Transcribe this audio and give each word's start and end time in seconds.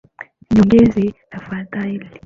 Niongezee 0.51 1.09
tafadhali. 1.31 1.99